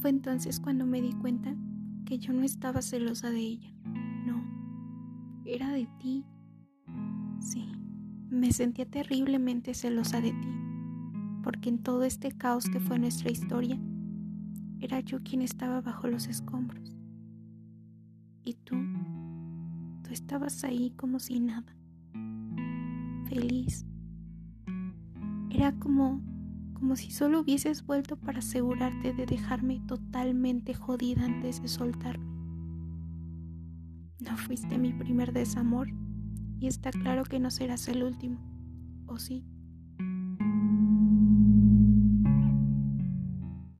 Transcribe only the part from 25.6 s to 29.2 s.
como como si solo hubieses vuelto para asegurarte